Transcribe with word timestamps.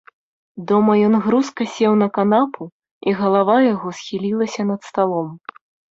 Дома 0.69 0.93
ён 1.07 1.13
грузка 1.25 1.67
сеў 1.73 1.93
на 2.01 2.07
канапу 2.17 2.63
і 3.11 3.15
галава 3.19 3.57
яго 3.73 3.89
схілілася 3.99 4.61
над 4.71 4.81
сталом. 4.93 5.29